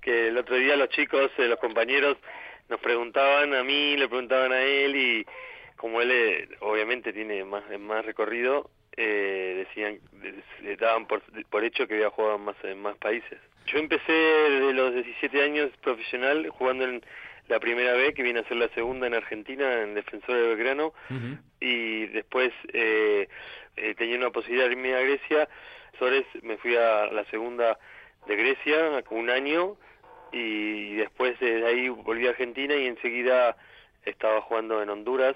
[0.02, 2.18] Que el otro día los chicos, eh, los compañeros,
[2.70, 5.26] nos preguntaban a mí, le preguntaban a él y
[5.76, 7.64] como él eh, obviamente tiene más,
[8.06, 10.00] recorrido, eh, decían,
[10.80, 13.40] daban por, por hecho que había jugado más, en más países.
[13.68, 17.02] Yo empecé desde los 17 años profesional jugando en
[17.48, 20.94] la primera vez, que viene a ser la segunda en Argentina, en Defensor de Belgrano,
[21.60, 23.28] y después eh,
[23.76, 25.50] eh, tenía una posibilidad de irme a Grecia,
[26.00, 27.78] Sores me fui a la segunda
[28.28, 29.78] de Grecia, un año,
[30.32, 33.56] y después de ahí volví a Argentina y enseguida
[34.04, 35.36] estaba jugando en Honduras,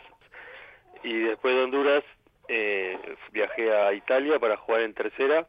[1.04, 2.04] y después de Honduras
[2.48, 2.98] eh,
[3.32, 5.48] viajé a Italia para jugar en tercera,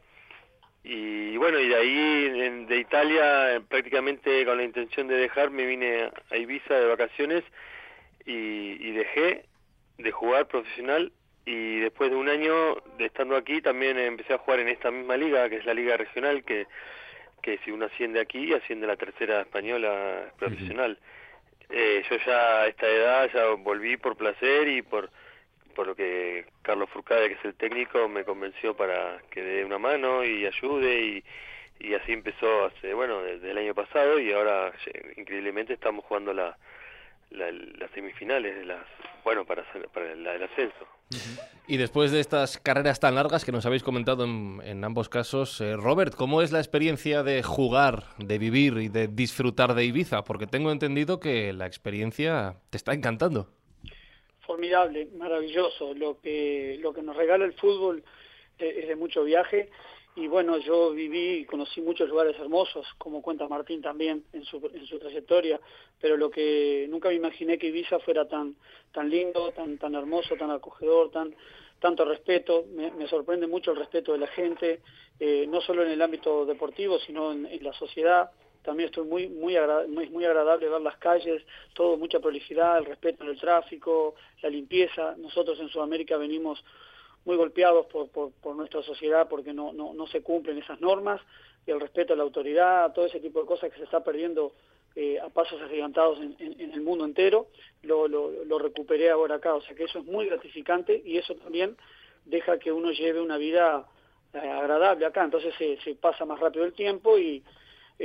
[0.83, 6.09] y bueno, y de ahí, de Italia, prácticamente con la intención de dejar, me vine
[6.31, 7.43] a Ibiza de vacaciones
[8.25, 9.45] y, dejé
[9.97, 11.11] de jugar profesional
[11.45, 15.17] y después de un año de estando aquí también empecé a jugar en esta misma
[15.17, 16.67] liga, que es la liga regional, que,
[17.41, 20.97] que si uno asciende aquí, asciende a la tercera española profesional.
[21.69, 25.09] eh, yo ya a esta edad ya volví por placer y por
[25.71, 29.77] por lo que Carlos Furcade, que es el técnico, me convenció para que dé una
[29.77, 31.23] mano y ayude y,
[31.79, 34.71] y así empezó hace, bueno, desde el año pasado y ahora
[35.17, 36.57] increíblemente estamos jugando la,
[37.31, 38.85] las semifinales de las,
[39.23, 40.87] bueno, para, para la del ascenso.
[41.67, 45.59] Y después de estas carreras tan largas que nos habéis comentado en, en ambos casos,
[45.61, 50.23] eh, Robert, ¿cómo es la experiencia de jugar, de vivir y de disfrutar de Ibiza?
[50.23, 53.49] Porque tengo entendido que la experiencia te está encantando
[54.51, 55.93] formidable, maravilloso.
[55.93, 58.03] Lo que, lo que nos regala el fútbol
[58.59, 59.69] eh, es de mucho viaje
[60.13, 64.57] y bueno, yo viví y conocí muchos lugares hermosos, como cuenta Martín también en su,
[64.73, 65.57] en su trayectoria,
[66.01, 68.57] pero lo que nunca me imaginé que Ibiza fuera tan,
[68.91, 71.33] tan lindo, tan, tan hermoso, tan acogedor, tan,
[71.79, 74.81] tanto respeto, me, sorprende mucho el respeto de la gente,
[75.17, 78.31] eh, no solo en el ámbito deportivo, sino en, en la sociedad,
[78.63, 79.55] también estoy muy muy,
[79.87, 81.43] muy muy agradable ver las calles,
[81.73, 85.15] todo mucha prolificidad, el respeto en el tráfico, la limpieza.
[85.17, 86.63] Nosotros en Sudamérica venimos
[87.25, 91.21] muy golpeados por, por, nuestra sociedad porque no, no, no se cumplen esas normas
[91.65, 94.53] y el respeto a la autoridad, todo ese tipo de cosas que se está perdiendo
[94.95, 97.47] eh, a pasos agigantados en, el mundo entero,
[97.83, 101.35] lo, lo, lo recuperé ahora acá, o sea que eso es muy gratificante y eso
[101.35, 101.77] también
[102.25, 103.85] deja que uno lleve una vida
[104.33, 107.43] eh, agradable acá, entonces se pasa más rápido el tiempo y,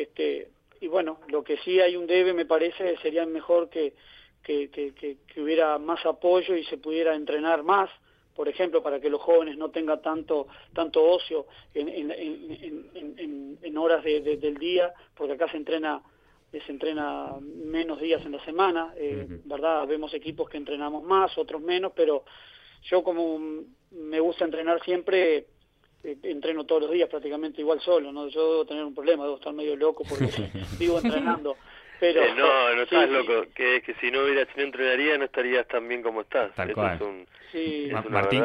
[0.02, 0.48] este,
[0.80, 3.94] y bueno, lo que sí hay un debe, me parece, sería mejor que,
[4.42, 7.90] que, que, que, hubiera más apoyo y se pudiera entrenar más,
[8.34, 13.78] por ejemplo, para que los jóvenes no tengan tanto, tanto ocio en, en, en, en
[13.78, 16.02] horas de, del día, porque acá se entrena
[16.52, 19.86] se entrena menos días en la semana, eh, ¿verdad?
[19.86, 22.24] Vemos equipos que entrenamos más, otros menos, pero
[22.82, 23.38] yo como
[23.90, 25.46] me gusta entrenar siempre,
[26.04, 28.28] eh, entreno todos los días prácticamente igual solo, ¿no?
[28.28, 30.26] Yo debo tener un problema, debo estar medio loco porque
[30.78, 31.56] vivo entrenando.
[31.98, 35.24] Pero, eh, no, no estás loco, que es que si no hubieras tenido entrenaría no
[35.24, 36.54] estarías tan bien como estás.
[36.54, 36.98] Tal cual.
[38.10, 38.44] Martín,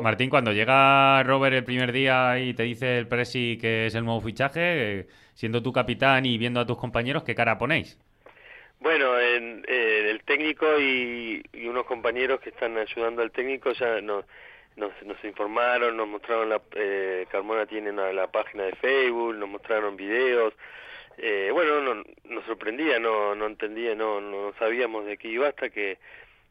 [0.00, 4.04] Martín, cuando llega Robert el primer día y te dice el Presi que es el
[4.04, 7.98] nuevo fichaje, eh, siendo tu capitán y viendo a tus compañeros, ¿qué cara ponéis?
[8.80, 14.24] Bueno, en, el técnico y, y, unos compañeros que están ayudando al técnico ya no
[14.76, 19.96] nos, nos informaron, nos mostraron, la, eh, Carmona tiene la página de Facebook, nos mostraron
[19.96, 20.54] videos,
[21.18, 25.70] eh, bueno, no, nos sorprendía, no, no entendía, no, no sabíamos de qué iba hasta
[25.70, 25.98] que,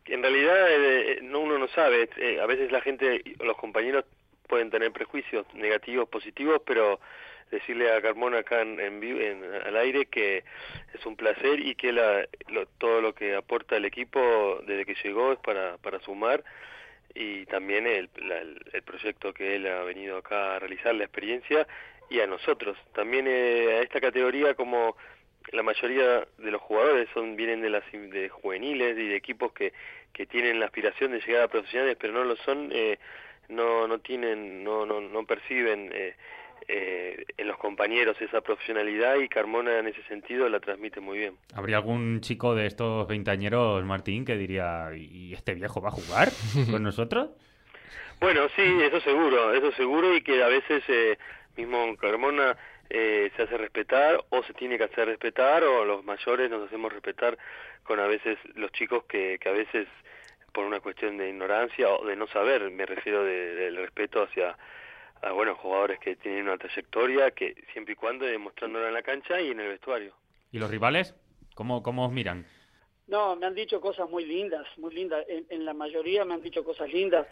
[0.05, 2.09] en realidad eh, no, uno no sabe,
[2.41, 4.05] a veces la gente, los compañeros
[4.47, 6.99] pueden tener prejuicios negativos, positivos, pero
[7.51, 10.43] decirle a Carmona acá en, en, al aire que
[10.93, 12.27] es un placer y que la,
[12.79, 16.43] todo lo que aporta el equipo desde que llegó es para, para sumar
[17.15, 18.09] y también el,
[18.73, 21.65] el, proyecto que él ha venido acá a realizar, la experiencia,
[22.09, 22.77] y a nosotros.
[22.93, 24.95] También eh, a esta categoría, como
[25.51, 29.73] la mayoría de los jugadores son vienen de las de juveniles y de equipos que,
[30.11, 32.99] que tienen la aspiración de llegar a profesionales, pero no lo son, eh,
[33.47, 36.15] no, no tienen, no, no, no perciben eh,
[36.67, 41.35] eh, en los compañeros esa profesionalidad y Carmona en ese sentido la transmite muy bien.
[41.53, 46.29] ¿Habría algún chico de estos veintañeros, Martín, que diría, ¿y este viejo va a jugar
[46.71, 47.29] con nosotros?
[48.19, 51.17] Bueno, sí, eso seguro, eso seguro y que a veces eh,
[51.57, 52.57] mismo Carmona
[52.89, 56.91] eh, se hace respetar o se tiene que hacer respetar o los mayores nos hacemos
[56.91, 57.37] respetar
[57.83, 59.87] con a veces los chicos que, que a veces
[60.55, 64.57] por una cuestión de ignorancia o de no saber, me refiero del respeto hacia
[65.25, 69.41] a buenos jugadores que tienen una trayectoria, que siempre y cuando demostrándola en la cancha
[69.41, 70.13] y en el vestuario.
[70.51, 71.15] ¿Y los rivales?
[71.55, 72.45] ¿Cómo, cómo os miran?
[73.07, 75.25] No, me han dicho cosas muy lindas, muy lindas.
[75.27, 77.25] En, la mayoría me han dicho cosas lindas,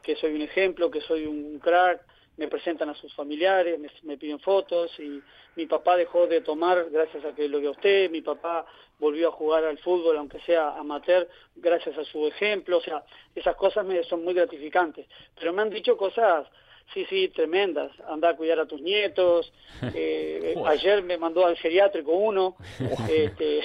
[0.00, 2.02] que soy un ejemplo, que soy un crack,
[2.36, 5.20] me presentan a sus familiares, me, piden fotos y
[5.56, 8.64] mi papá dejó de tomar gracias a que lo vio usted, mi papá
[9.00, 13.56] volvió a jugar al fútbol aunque sea amateur gracias a su ejemplo, o sea, esas
[13.56, 15.06] cosas me son muy gratificantes,
[15.38, 16.46] pero me han dicho cosas
[16.92, 17.92] Sí, sí, tremendas.
[18.08, 19.52] Anda a cuidar a tus nietos.
[19.94, 22.56] Eh, ayer me mandó al geriátrico uno.
[23.10, 23.60] Este,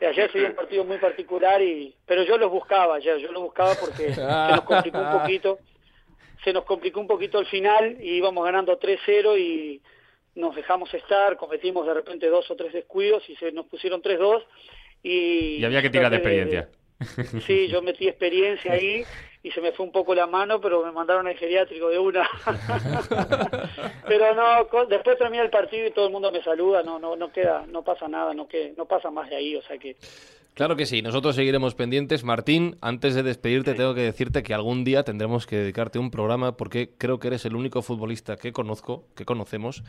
[0.06, 3.42] ayer se dio un partido muy particular, y pero yo los buscaba ayer, yo los
[3.42, 5.58] buscaba porque se nos complicó un poquito.
[6.44, 9.80] Se nos complicó un poquito el final y íbamos ganando 3-0 y
[10.34, 14.44] nos dejamos estar, cometimos de repente dos o tres descuidos y se nos pusieron 3-2.
[15.02, 16.68] Y, y había que tirar de experiencia.
[17.46, 19.04] Sí, yo metí experiencia ahí
[19.42, 22.28] y se me fue un poco la mano, pero me mandaron al geriátrico de una.
[24.06, 27.32] pero no, después termina el partido y todo el mundo me saluda, no no no
[27.32, 29.96] queda, no pasa nada, no que no pasa más de ahí, o sea que
[30.54, 32.24] Claro que sí, nosotros seguiremos pendientes.
[32.24, 36.58] Martín, antes de despedirte tengo que decirte que algún día tendremos que dedicarte un programa
[36.58, 39.82] porque creo que eres el único futbolista que conozco, que conocemos,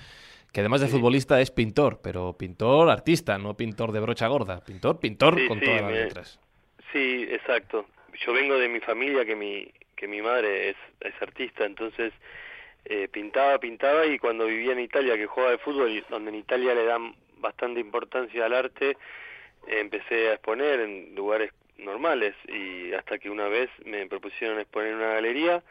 [0.54, 5.00] que además de futbolista es pintor, pero pintor artista, no pintor de brocha gorda, pintor,
[5.00, 6.40] pintor con todas las letras.
[6.94, 7.86] Sí, exacto.
[8.26, 12.12] Yo vengo de mi familia que mi que mi madre es, es artista, entonces
[12.86, 16.76] eh, pintaba, pintaba y cuando vivía en Italia, que jugaba de fútbol, donde en Italia
[16.76, 18.98] le dan bastante importancia al arte,
[19.66, 24.98] empecé a exponer en lugares normales y hasta que una vez me propusieron exponer en
[24.98, 25.64] una galería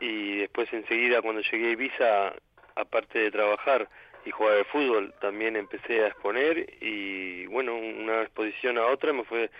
[0.00, 2.34] y después enseguida cuando llegué a Ibiza,
[2.74, 3.88] aparte de trabajar
[4.24, 9.24] y jugar de fútbol, también empecé a exponer y bueno, una exposición a otra me
[9.24, 9.50] fue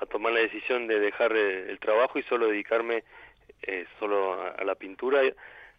[0.00, 3.04] a tomar la decisión de dejar eh, el trabajo y solo dedicarme
[3.62, 5.20] eh, solo a, la pintura,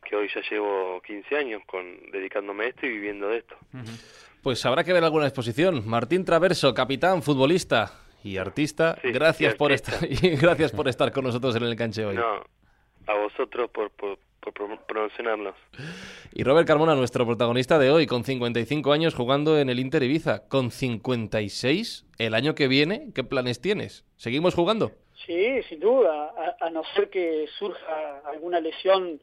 [0.03, 3.55] que hoy ya llevo 15 años con dedicándome a esto y viviendo de esto.
[4.43, 5.87] Pues habrá que ver alguna exposición.
[5.87, 7.91] Martín Traverso, capitán, futbolista
[8.23, 12.15] y artista, gracias por estar y gracias por estar con nosotros en el canche hoy.
[12.15, 12.43] No,
[13.07, 15.55] a vosotros por, por, promocionarnos.
[16.33, 20.47] Y Robert Carmona, nuestro protagonista de hoy, con 55 años jugando en el Inter Ibiza,
[20.47, 24.05] con 56 el año que viene, ¿qué planes tienes?
[24.17, 24.91] ¿Seguimos jugando?
[25.25, 29.21] Sí, sin duda, a, no ser que surja alguna lesión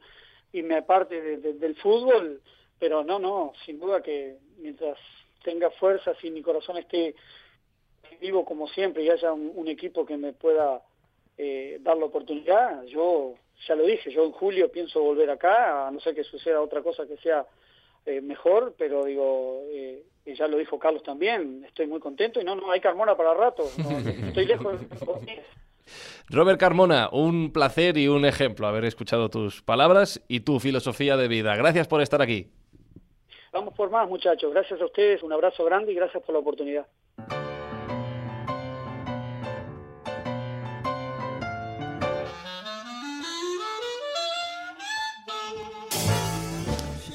[0.53, 2.41] y me aparte del fútbol,
[2.79, 4.97] pero no, no, sin duda que mientras
[5.43, 7.15] tenga fuerzas y mi corazón esté
[8.21, 10.81] vivo como siempre y haya un, equipo que me pueda
[11.37, 13.35] eh, dar la oportunidad, yo
[13.67, 16.81] ya lo dije, yo en julio pienso volver acá, a no ser que suceda otra
[16.81, 17.45] cosa que sea
[18.05, 22.55] eh, mejor, pero digo, eh, ya lo dijo Carlos también, estoy muy contento y no,
[22.55, 23.63] no hay Carmona para rato,
[24.27, 24.79] estoy lejos.
[26.29, 31.27] Robert Carmona, un placer y un ejemplo haber escuchado tus palabras y tu filosofía de
[31.27, 31.55] vida.
[31.55, 32.47] Gracias por estar aquí.
[33.51, 34.53] Vamos por más, muchachos.
[34.53, 36.85] Gracias a ustedes, un abrazo grande y gracias por la oportunidad.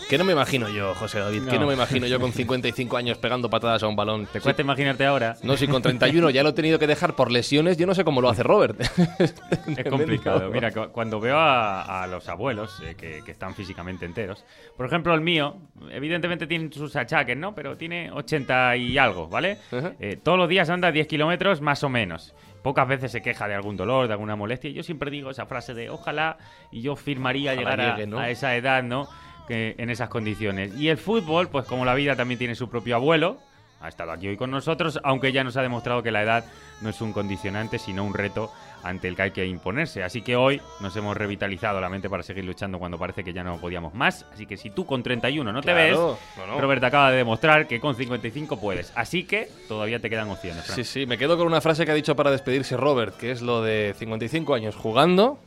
[0.08, 1.42] ¿Qué no me imagino yo, José David?
[1.48, 4.26] ¿Qué no me imagino yo con 55 años pegando patadas a un balón?
[4.26, 5.36] ¿Te cuesta imaginarte ahora?
[5.42, 8.04] No, si con 31 ya lo he tenido que dejar por lesiones, yo no sé
[8.04, 8.80] cómo lo hace Robert.
[9.20, 10.50] es complicado.
[10.50, 14.44] Mira, cuando veo a, los abuelos eh, que, están físicamente enteros,
[14.76, 15.56] por ejemplo, el mío,
[15.90, 17.54] evidentemente tiene sus achaques, ¿no?
[17.54, 19.58] Pero tiene 80 y algo, ¿vale?
[20.00, 22.34] Eh, todos los días anda 10 kilómetros más o menos
[22.64, 24.70] pocas veces se queja de algún dolor, de alguna molestia.
[24.70, 26.38] Yo siempre digo esa frase de ojalá
[26.72, 29.06] y yo firmaría llegar a, esa edad, ¿no?
[29.46, 30.74] Que en esas condiciones.
[30.76, 33.38] Y el fútbol, pues como la vida también tiene su propio abuelo,
[33.80, 36.46] ha estado aquí hoy con nosotros, aunque ya nos ha demostrado que la edad
[36.80, 38.50] no es un condicionante, sino un reto
[38.82, 40.02] ante el que hay que imponerse.
[40.02, 43.44] Así que hoy nos hemos revitalizado la mente para seguir luchando cuando parece que ya
[43.44, 44.24] no podíamos más.
[44.32, 46.60] Así que si tú con 31 no te Claro, ves, no, no.
[46.60, 48.92] Robert acaba de demostrar que con 55 puedes.
[48.94, 50.64] Así que todavía te quedan opciones.
[50.64, 50.76] Fran.
[50.76, 53.42] Sí, sí, me quedo con una frase que ha dicho para despedirse Robert, que es
[53.42, 55.38] lo de 55 años jugando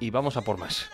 [0.00, 0.90] y vamos a por más.